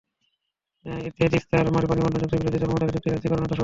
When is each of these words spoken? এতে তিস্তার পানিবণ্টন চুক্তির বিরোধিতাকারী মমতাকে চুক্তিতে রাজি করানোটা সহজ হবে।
এতে 1.05 1.23
তিস্তার 1.33 1.65
পানিবণ্টন 1.87 2.19
চুক্তির 2.21 2.41
বিরোধিতাকারী 2.41 2.69
মমতাকে 2.69 2.91
চুক্তিতে 2.93 3.09
রাজি 3.11 3.27
করানোটা 3.27 3.45
সহজ 3.45 3.49
হবে। 3.49 3.59